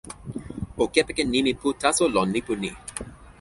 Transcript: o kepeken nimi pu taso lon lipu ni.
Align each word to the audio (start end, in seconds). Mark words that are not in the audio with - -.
o 0.81 0.83
kepeken 0.93 1.27
nimi 1.33 1.51
pu 1.59 1.67
taso 1.81 2.03
lon 2.15 2.27
lipu 2.35 2.53
ni. 2.61 2.69